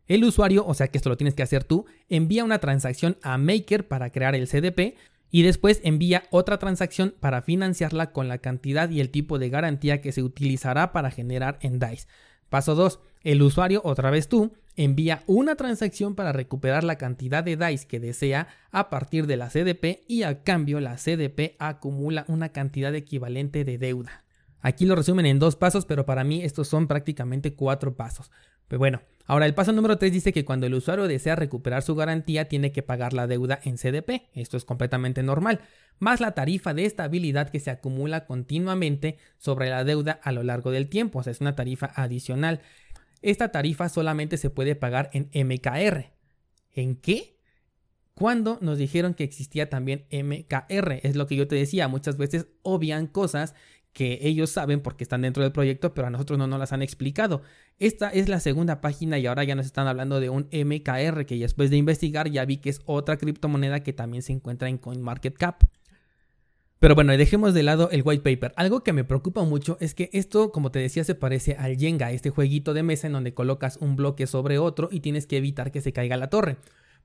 el 0.06 0.24
usuario, 0.24 0.64
o 0.64 0.76
sea 0.76 0.90
que 0.90 1.00
esto 1.00 1.10
lo 1.10 1.18
tienes 1.18 1.34
que 1.34 1.42
hacer 1.42 1.64
tú, 1.64 1.88
envía 2.08 2.44
una 2.44 2.60
transacción 2.60 3.18
a 3.24 3.40
Maker 3.40 3.88
para 3.88 4.12
crear 4.12 4.36
el 4.36 4.48
CDP 4.48 4.96
y 5.32 5.42
después 5.42 5.82
envía 5.84 6.26
otra 6.30 6.60
transacción 6.60 7.16
para 7.20 7.42
financiarla 7.42 8.12
con 8.12 8.28
la 8.28 8.38
cantidad 8.38 8.92
y 8.92 9.02
el 9.02 9.10
tipo 9.10 9.40
de 9.40 9.50
garantía 9.50 10.02
que 10.02 10.12
se 10.12 10.22
utilizará 10.22 10.94
para 10.94 11.10
generar 11.10 11.58
en 11.62 11.80
DICE. 11.80 12.08
Paso 12.50 12.76
2. 12.76 13.00
El 13.24 13.42
usuario, 13.42 13.82
otra 13.84 14.12
vez 14.12 14.28
tú, 14.28 14.54
envía 14.76 15.24
una 15.28 15.56
transacción 15.56 16.16
para 16.16 16.32
recuperar 16.32 16.84
la 16.84 16.98
cantidad 16.98 17.44
de 17.44 17.58
DICE 17.58 17.88
que 17.88 18.00
desea 18.00 18.48
a 18.72 18.90
partir 18.90 19.28
de 19.28 19.38
la 19.38 19.50
CDP 19.50 20.04
y 20.08 20.24
a 20.24 20.44
cambio 20.44 20.80
la 20.80 20.96
CDP 20.96 21.56
acumula 21.60 22.26
una 22.28 22.50
cantidad 22.50 22.94
equivalente 22.96 23.64
de 23.64 23.78
deuda. 23.78 24.24
Aquí 24.62 24.86
lo 24.86 24.96
resumen 24.96 25.26
en 25.26 25.40
dos 25.40 25.56
pasos, 25.56 25.86
pero 25.86 26.06
para 26.06 26.24
mí 26.24 26.42
estos 26.42 26.70
son 26.70 26.88
prácticamente 26.88 27.54
cuatro 27.54 27.96
pasos. 27.96 28.32
Pero 28.70 28.80
bueno, 28.80 29.02
ahora 29.26 29.46
el 29.46 29.54
paso 29.54 29.74
número 29.74 29.98
3 29.98 30.12
dice 30.12 30.32
que 30.32 30.46
cuando 30.46 30.66
el 30.66 30.74
usuario 30.74 31.08
desea 31.08 31.36
recuperar 31.36 31.84
su 31.84 31.96
garantía 31.96 32.48
tiene 32.48 32.72
que 32.72 32.82
pagar 32.82 33.14
la 33.14 33.28
deuda 33.28 33.60
en 33.64 33.78
CDP. 33.78 34.30
Esto 34.34 34.56
es 34.56 34.64
completamente 34.64 35.22
normal, 35.22 35.60
más 36.00 36.22
la 36.22 36.32
tarifa 36.32 36.74
de 36.74 36.86
estabilidad 36.86 37.50
que 37.50 37.60
se 37.60 37.72
acumula 37.72 38.26
continuamente 38.26 39.18
sobre 39.38 39.70
la 39.70 39.84
deuda 39.84 40.20
a 40.24 40.32
lo 40.32 40.44
largo 40.44 40.72
del 40.72 40.90
tiempo, 40.90 41.20
o 41.20 41.24
sea, 41.24 41.32
es 41.32 41.42
una 41.42 41.56
tarifa 41.56 41.92
adicional. 41.96 42.62
Esta 43.24 43.52
tarifa 43.52 43.90
solamente 43.90 44.38
se 44.38 44.50
puede 44.50 44.76
pagar 44.76 45.10
en 45.14 45.30
MKR. 45.34 46.12
¿En 46.72 46.96
qué? 46.98 47.40
Cuando 48.14 48.60
nos 48.62 48.78
dijeron 48.78 49.16
que 49.16 49.24
existía 49.24 49.70
también 49.70 50.06
MKR, 50.12 51.00
es 51.02 51.16
lo 51.16 51.26
que 51.26 51.36
yo 51.36 51.48
te 51.48 51.56
decía, 51.56 51.88
muchas 51.88 52.18
veces 52.18 52.48
obvian 52.62 53.08
cosas 53.08 53.56
que 53.94 54.20
ellos 54.24 54.50
saben 54.50 54.82
porque 54.82 55.04
están 55.04 55.22
dentro 55.22 55.42
del 55.42 55.52
proyecto, 55.52 55.94
pero 55.94 56.08
a 56.08 56.10
nosotros 56.10 56.38
no 56.38 56.48
nos 56.48 56.60
las 56.60 56.74
han 56.74 56.82
explicado. 56.82 57.44
Esta 57.80 58.10
es 58.10 58.28
la 58.28 58.40
segunda 58.40 58.82
página 58.82 59.18
y 59.20 59.26
ahora 59.26 59.44
ya 59.44 59.56
nos 59.56 59.68
están 59.68 59.88
hablando 59.88 60.20
de 60.20 60.30
un 60.30 60.50
MKR 60.52 61.26
que 61.26 61.38
después 61.38 61.70
de 61.70 61.78
investigar 61.78 62.30
ya 62.30 62.44
vi 62.46 62.58
que 62.58 62.72
es 62.72 62.82
otra 62.86 63.18
criptomoneda 63.18 63.82
que 63.82 63.94
también 63.94 64.22
se 64.22 64.34
encuentra 64.34 64.68
en 64.68 64.80
CoinMarketCap. 64.80 65.64
Pero 66.84 66.96
bueno, 66.96 67.16
dejemos 67.16 67.54
de 67.54 67.64
lado 67.64 67.90
el 67.92 68.02
white 68.04 68.30
paper. 68.30 68.52
Algo 68.58 68.84
que 68.84 68.92
me 68.92 69.06
preocupa 69.06 69.42
mucho 69.46 69.78
es 69.80 69.96
que 69.96 70.10
esto, 70.12 70.52
como 70.52 70.70
te 70.70 70.80
decía, 70.80 71.06
se 71.06 71.16
parece 71.16 71.56
al 71.56 71.78
Jenga, 71.78 72.12
este 72.12 72.30
jueguito 72.30 72.74
de 72.74 72.84
mesa 72.84 73.08
en 73.08 73.14
donde 73.14 73.34
colocas 73.34 73.78
un 73.78 73.96
bloque 73.96 74.28
sobre 74.28 74.58
otro 74.58 74.90
y 74.92 75.00
tienes 75.00 75.26
que 75.26 75.38
evitar 75.38 75.72
que 75.72 75.80
se 75.80 75.94
caiga 75.94 76.18
la 76.18 76.30
torre. 76.30 76.58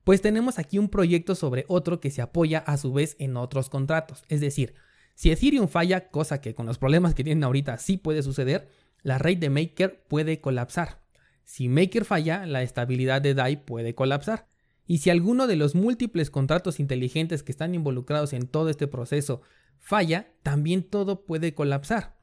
Pues 0.02 0.20
tenemos 0.20 0.58
aquí 0.58 0.80
un 0.80 0.88
proyecto 0.88 1.36
sobre 1.36 1.64
otro 1.68 2.00
que 2.00 2.10
se 2.10 2.20
apoya 2.20 2.58
a 2.58 2.76
su 2.76 2.92
vez 2.92 3.14
en 3.20 3.36
otros 3.36 3.68
contratos. 3.70 4.24
Es 4.28 4.40
decir, 4.40 4.74
si 5.14 5.30
Ethereum 5.30 5.68
falla, 5.68 6.08
cosa 6.08 6.40
que 6.40 6.56
con 6.56 6.66
los 6.66 6.78
problemas 6.78 7.14
que 7.14 7.22
tienen 7.22 7.44
ahorita 7.44 7.78
sí 7.78 7.98
puede 7.98 8.24
suceder, 8.24 8.68
la 9.04 9.18
red 9.18 9.38
de 9.38 9.48
Maker 9.48 10.02
puede 10.08 10.40
colapsar. 10.40 11.02
Si 11.44 11.68
Maker 11.68 12.04
falla, 12.04 12.46
la 12.46 12.64
estabilidad 12.64 13.22
de 13.22 13.34
DAI 13.34 13.64
puede 13.64 13.94
colapsar. 13.94 14.48
Y 14.88 14.98
si 14.98 15.10
alguno 15.10 15.46
de 15.46 15.54
los 15.54 15.76
múltiples 15.76 16.30
contratos 16.30 16.80
inteligentes 16.80 17.44
que 17.44 17.52
están 17.52 17.76
involucrados 17.76 18.32
en 18.32 18.48
todo 18.48 18.70
este 18.70 18.88
proceso 18.88 19.42
falla, 19.80 20.32
también 20.42 20.82
todo 20.82 21.24
puede 21.24 21.54
colapsar. 21.54 22.18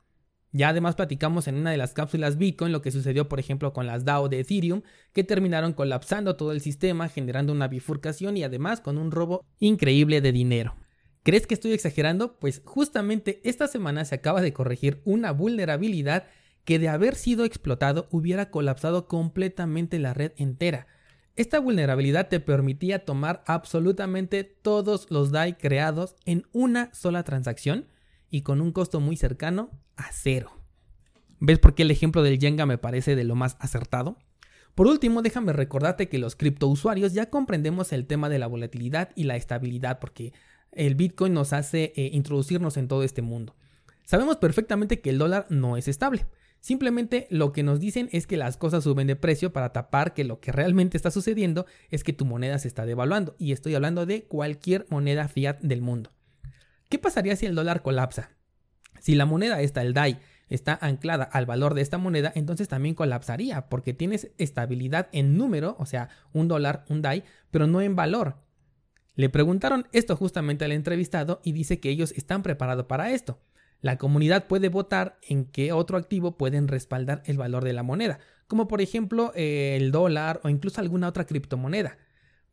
Ya 0.51 0.69
además 0.69 0.95
platicamos 0.95 1.49
en 1.49 1.55
una 1.55 1.71
de 1.71 1.77
las 1.77 1.91
cápsulas 1.91 2.37
Bitcoin 2.37 2.71
lo 2.71 2.81
que 2.81 2.89
sucedió 2.89 3.27
por 3.27 3.41
ejemplo 3.41 3.73
con 3.73 3.87
las 3.87 4.05
DAO 4.05 4.29
de 4.29 4.39
Ethereum, 4.39 4.83
que 5.11 5.25
terminaron 5.25 5.73
colapsando 5.73 6.37
todo 6.37 6.53
el 6.53 6.61
sistema, 6.61 7.09
generando 7.09 7.51
una 7.51 7.67
bifurcación 7.67 8.37
y 8.37 8.43
además 8.43 8.79
con 8.79 8.97
un 8.97 9.11
robo 9.11 9.43
increíble 9.59 10.21
de 10.21 10.31
dinero. 10.31 10.75
¿Crees 11.23 11.45
que 11.45 11.55
estoy 11.55 11.73
exagerando? 11.73 12.39
Pues 12.39 12.61
justamente 12.63 13.41
esta 13.43 13.67
semana 13.67 14.05
se 14.05 14.15
acaba 14.15 14.41
de 14.41 14.53
corregir 14.53 15.01
una 15.03 15.31
vulnerabilidad 15.31 16.27
que 16.63 16.79
de 16.79 16.87
haber 16.87 17.15
sido 17.15 17.43
explotado 17.43 18.07
hubiera 18.11 18.49
colapsado 18.49 19.07
completamente 19.07 19.99
la 19.99 20.13
red 20.13 20.31
entera. 20.37 20.87
Esta 21.35 21.59
vulnerabilidad 21.59 22.29
te 22.29 22.39
permitía 22.39 23.03
tomar 23.03 23.43
absolutamente 23.45 24.45
todos 24.45 25.07
los 25.09 25.31
DAI 25.31 25.57
creados 25.57 26.15
en 26.25 26.47
una 26.53 26.93
sola 26.93 27.23
transacción 27.23 27.87
y 28.29 28.41
con 28.41 28.61
un 28.61 28.71
costo 28.71 29.01
muy 29.01 29.17
cercano 29.17 29.69
a 29.97 30.11
cero. 30.13 30.51
¿Ves 31.41 31.59
por 31.59 31.75
qué 31.75 31.83
el 31.83 31.91
ejemplo 31.91 32.23
del 32.23 32.39
Jenga 32.39 32.65
me 32.65 32.77
parece 32.77 33.17
de 33.17 33.25
lo 33.25 33.35
más 33.35 33.57
acertado? 33.59 34.17
Por 34.75 34.87
último, 34.87 35.21
déjame 35.21 35.51
recordarte 35.51 36.07
que 36.07 36.19
los 36.19 36.37
criptousuarios 36.37 37.13
ya 37.13 37.29
comprendemos 37.29 37.91
el 37.91 38.07
tema 38.07 38.29
de 38.29 38.39
la 38.39 38.47
volatilidad 38.47 39.09
y 39.15 39.25
la 39.25 39.35
estabilidad 39.35 39.99
porque 39.99 40.31
el 40.71 40.95
Bitcoin 40.95 41.33
nos 41.33 41.51
hace 41.51 41.91
eh, 41.97 42.11
introducirnos 42.13 42.77
en 42.77 42.87
todo 42.87 43.03
este 43.03 43.21
mundo. 43.21 43.57
Sabemos 44.05 44.37
perfectamente 44.37 45.01
que 45.01 45.09
el 45.09 45.17
dólar 45.17 45.47
no 45.49 45.75
es 45.75 45.89
estable. 45.89 46.27
Simplemente 46.65 47.27
lo 47.29 47.51
que 47.51 47.61
nos 47.61 47.79
dicen 47.79 48.09
es 48.11 48.25
que 48.25 48.37
las 48.37 48.57
cosas 48.57 48.83
suben 48.83 49.05
de 49.05 49.15
precio 49.15 49.53
para 49.53 49.71
tapar 49.71 50.15
que 50.15 50.23
lo 50.23 50.39
que 50.39 50.51
realmente 50.51 50.97
está 50.97 51.11
sucediendo 51.11 51.67
es 51.91 52.03
que 52.03 52.11
tu 52.11 52.25
moneda 52.25 52.57
se 52.57 52.67
está 52.67 52.87
devaluando. 52.87 53.35
Y 53.37 53.51
estoy 53.51 53.75
hablando 53.75 54.07
de 54.07 54.23
cualquier 54.23 54.87
moneda 54.89 55.27
fiat 55.27 55.59
del 55.59 55.83
mundo. 55.83 56.11
¿Qué 56.89 56.97
pasaría 56.97 57.35
si 57.35 57.45
el 57.45 57.53
dólar 57.53 57.83
colapsa? 57.83 58.31
Si 58.99 59.13
la 59.13 59.27
moneda 59.27 59.61
esta, 59.61 59.83
el 59.83 59.93
DAI, 59.93 60.17
está 60.49 60.75
anclada 60.81 61.25
al 61.25 61.45
valor 61.45 61.75
de 61.75 61.81
esta 61.81 61.99
moneda, 61.99 62.31
entonces 62.33 62.67
también 62.67 62.95
colapsaría 62.95 63.69
porque 63.69 63.93
tienes 63.93 64.31
estabilidad 64.39 65.07
en 65.11 65.37
número, 65.37 65.75
o 65.77 65.85
sea, 65.85 66.09
un 66.33 66.47
dólar, 66.47 66.83
un 66.89 67.03
DAI, 67.03 67.25
pero 67.51 67.67
no 67.67 67.79
en 67.81 67.95
valor. 67.95 68.37
Le 69.13 69.29
preguntaron 69.29 69.87
esto 69.91 70.15
justamente 70.15 70.65
al 70.65 70.71
entrevistado 70.71 71.41
y 71.43 71.51
dice 71.51 71.79
que 71.79 71.91
ellos 71.91 72.11
están 72.13 72.41
preparados 72.41 72.87
para 72.87 73.11
esto. 73.11 73.39
La 73.81 73.97
comunidad 73.97 74.47
puede 74.47 74.69
votar 74.69 75.19
en 75.21 75.45
qué 75.45 75.71
otro 75.71 75.97
activo 75.97 76.37
pueden 76.37 76.67
respaldar 76.67 77.21
el 77.25 77.37
valor 77.37 77.63
de 77.63 77.73
la 77.73 77.83
moneda, 77.83 78.19
como 78.47 78.67
por 78.67 78.81
ejemplo 78.81 79.31
eh, 79.35 79.77
el 79.79 79.91
dólar 79.91 80.41
o 80.43 80.49
incluso 80.49 80.81
alguna 80.81 81.07
otra 81.07 81.25
criptomoneda. 81.25 81.97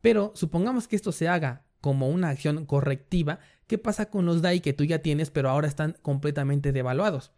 Pero 0.00 0.32
supongamos 0.34 0.88
que 0.88 0.96
esto 0.96 1.12
se 1.12 1.28
haga 1.28 1.64
como 1.80 2.08
una 2.08 2.28
acción 2.28 2.64
correctiva, 2.66 3.40
¿qué 3.66 3.78
pasa 3.78 4.10
con 4.10 4.24
los 4.26 4.42
DAI 4.42 4.60
que 4.60 4.72
tú 4.72 4.84
ya 4.84 5.00
tienes 5.00 5.30
pero 5.30 5.50
ahora 5.50 5.68
están 5.68 5.96
completamente 6.02 6.72
devaluados? 6.72 7.32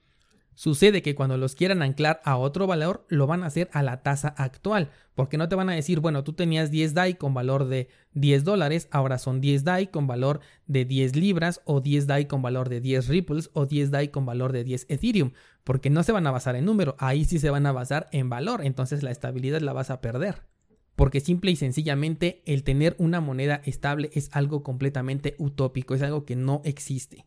Sucede 0.54 1.02
que 1.02 1.16
cuando 1.16 1.36
los 1.36 1.56
quieran 1.56 1.82
anclar 1.82 2.20
a 2.24 2.36
otro 2.36 2.66
valor, 2.66 3.04
lo 3.08 3.26
van 3.26 3.42
a 3.42 3.46
hacer 3.46 3.68
a 3.72 3.82
la 3.82 4.02
tasa 4.02 4.28
actual, 4.38 4.90
porque 5.14 5.36
no 5.36 5.48
te 5.48 5.56
van 5.56 5.68
a 5.68 5.74
decir, 5.74 5.98
bueno, 5.98 6.22
tú 6.22 6.32
tenías 6.32 6.70
10 6.70 6.94
DAI 6.94 7.14
con 7.14 7.34
valor 7.34 7.66
de 7.66 7.88
10 8.12 8.44
dólares, 8.44 8.88
ahora 8.92 9.18
son 9.18 9.40
10 9.40 9.64
DAI 9.64 9.88
con 9.88 10.06
valor 10.06 10.40
de 10.66 10.84
10 10.84 11.16
libras, 11.16 11.60
o 11.64 11.80
10 11.80 12.06
DAI 12.06 12.26
con 12.26 12.40
valor 12.40 12.68
de 12.68 12.80
10 12.80 13.08
ripples, 13.08 13.50
o 13.52 13.66
10 13.66 13.90
DAI 13.90 14.08
con 14.08 14.26
valor 14.26 14.52
de 14.52 14.62
10 14.62 14.86
Ethereum, 14.88 15.32
porque 15.64 15.90
no 15.90 16.04
se 16.04 16.12
van 16.12 16.26
a 16.26 16.30
basar 16.30 16.54
en 16.54 16.66
número, 16.66 16.94
ahí 16.98 17.24
sí 17.24 17.40
se 17.40 17.50
van 17.50 17.66
a 17.66 17.72
basar 17.72 18.08
en 18.12 18.30
valor, 18.30 18.64
entonces 18.64 19.02
la 19.02 19.10
estabilidad 19.10 19.60
la 19.60 19.72
vas 19.72 19.90
a 19.90 20.00
perder. 20.00 20.42
Porque 20.94 21.18
simple 21.18 21.50
y 21.50 21.56
sencillamente 21.56 22.42
el 22.46 22.62
tener 22.62 22.94
una 22.98 23.20
moneda 23.20 23.60
estable 23.64 24.10
es 24.12 24.30
algo 24.32 24.62
completamente 24.62 25.34
utópico, 25.38 25.94
es 25.94 26.02
algo 26.02 26.24
que 26.24 26.36
no 26.36 26.62
existe. 26.64 27.26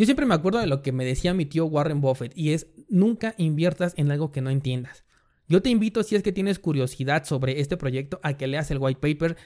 Yo 0.00 0.06
siempre 0.06 0.24
me 0.24 0.32
acuerdo 0.32 0.60
de 0.60 0.66
lo 0.66 0.80
que 0.80 0.92
me 0.92 1.04
decía 1.04 1.34
mi 1.34 1.44
tío 1.44 1.66
Warren 1.66 2.00
Buffett 2.00 2.32
y 2.34 2.54
es 2.54 2.68
nunca 2.88 3.34
inviertas 3.36 3.92
en 3.98 4.10
algo 4.10 4.32
que 4.32 4.40
no 4.40 4.48
entiendas. 4.48 5.04
Yo 5.46 5.60
te 5.60 5.68
invito 5.68 6.02
si 6.02 6.16
es 6.16 6.22
que 6.22 6.32
tienes 6.32 6.58
curiosidad 6.58 7.26
sobre 7.26 7.60
este 7.60 7.76
proyecto 7.76 8.18
a 8.22 8.32
que 8.32 8.46
leas 8.46 8.70
el 8.70 8.78
white 8.78 8.98
paper 8.98 9.36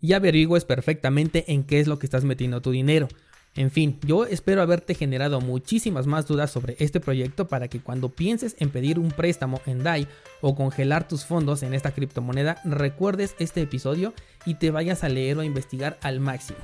y 0.00 0.14
averigües 0.14 0.64
perfectamente 0.64 1.44
en 1.52 1.62
qué 1.62 1.78
es 1.78 1.86
lo 1.86 2.00
que 2.00 2.06
estás 2.06 2.24
metiendo 2.24 2.60
tu 2.60 2.72
dinero. 2.72 3.06
En 3.54 3.70
fin, 3.70 4.00
yo 4.04 4.24
espero 4.24 4.62
haberte 4.62 4.96
generado 4.96 5.40
muchísimas 5.40 6.08
más 6.08 6.26
dudas 6.26 6.50
sobre 6.50 6.74
este 6.80 6.98
proyecto 6.98 7.46
para 7.46 7.68
que 7.68 7.78
cuando 7.78 8.08
pienses 8.08 8.56
en 8.58 8.70
pedir 8.70 8.98
un 8.98 9.12
préstamo 9.12 9.60
en 9.64 9.84
DAI 9.84 10.08
o 10.40 10.56
congelar 10.56 11.06
tus 11.06 11.24
fondos 11.24 11.62
en 11.62 11.72
esta 11.72 11.92
criptomoneda, 11.92 12.60
recuerdes 12.64 13.36
este 13.38 13.62
episodio 13.62 14.12
y 14.44 14.54
te 14.54 14.72
vayas 14.72 15.04
a 15.04 15.08
leer 15.08 15.38
o 15.38 15.42
a 15.42 15.44
investigar 15.44 15.98
al 16.02 16.18
máximo. 16.18 16.58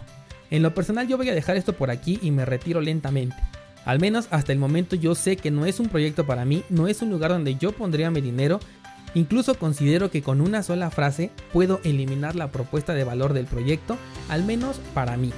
En 0.51 0.63
lo 0.63 0.75
personal 0.75 1.07
yo 1.07 1.17
voy 1.17 1.29
a 1.29 1.35
dejar 1.35 1.57
esto 1.57 1.75
por 1.75 1.91
aquí 1.91 2.19
y 2.23 2.33
me 2.33 2.45
retiro 2.45 2.81
lentamente. 2.81 3.37
Al 3.85 4.01
menos 4.01 4.29
hasta 4.31 4.53
el 4.53 4.59
momento 4.59 4.97
yo 4.97 5.15
sé 5.15 5.37
que 5.37 5.51
no 5.51 5.65
es 5.65 5.81
un 5.81 5.89
proyecto 5.89 6.27
para 6.27 6.45
mí, 6.45 6.65
no 6.69 6.89
es 6.89 7.03
un 7.03 7.11
lugar 7.11 7.31
donde 7.31 7.55
yo 7.55 7.73
pondría 7.73 8.11
mi 8.11 8.21
dinero. 8.21 8.61
Incluso 9.15 9.55
considero 9.55 10.11
que 10.11 10.23
con 10.23 10.41
una 10.41 10.63
sola 10.63 10.91
frase 10.91 11.31
puedo 11.53 11.81
eliminar 11.85 12.37
la 12.37 12.51
propuesta 12.51 12.95
de 12.95 13.05
valor 13.05 13.33
del 13.33 13.47
proyecto, 13.47 13.97
al 14.29 14.45
menos 14.45 14.81
para 14.93 15.17
mí. 15.17 15.33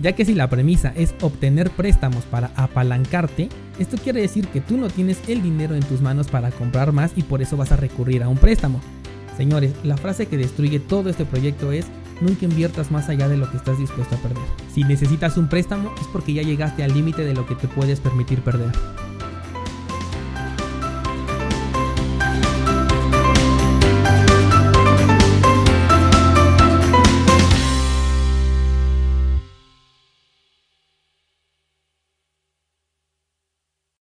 Ya 0.00 0.12
que 0.12 0.24
si 0.24 0.34
la 0.34 0.50
premisa 0.50 0.92
es 0.96 1.14
obtener 1.20 1.70
préstamos 1.70 2.24
para 2.24 2.50
apalancarte, 2.56 3.48
esto 3.78 3.96
quiere 3.96 4.20
decir 4.20 4.48
que 4.48 4.60
tú 4.60 4.76
no 4.76 4.88
tienes 4.88 5.18
el 5.28 5.42
dinero 5.42 5.74
en 5.74 5.82
tus 5.84 6.00
manos 6.00 6.28
para 6.28 6.50
comprar 6.50 6.92
más 6.92 7.12
y 7.16 7.22
por 7.22 7.40
eso 7.40 7.56
vas 7.56 7.72
a 7.72 7.76
recurrir 7.76 8.22
a 8.22 8.28
un 8.28 8.36
préstamo. 8.36 8.80
Señores, 9.36 9.72
la 9.84 9.96
frase 9.96 10.26
que 10.26 10.36
destruye 10.36 10.80
todo 10.80 11.08
este 11.08 11.24
proyecto 11.24 11.72
es 11.72 11.86
nunca 12.20 12.44
inviertas 12.44 12.90
más 12.90 13.08
allá 13.08 13.28
de 13.28 13.36
lo 13.36 13.50
que 13.50 13.56
estás 13.56 13.78
dispuesto 13.78 14.14
a 14.14 14.18
perder. 14.18 14.44
Si 14.72 14.84
necesitas 14.84 15.36
un 15.36 15.48
préstamo 15.48 15.92
es 16.00 16.06
porque 16.12 16.32
ya 16.32 16.42
llegaste 16.42 16.82
al 16.82 16.94
límite 16.94 17.24
de 17.24 17.34
lo 17.34 17.46
que 17.46 17.54
te 17.54 17.68
puedes 17.68 18.00
permitir 18.00 18.40
perder. 18.42 18.72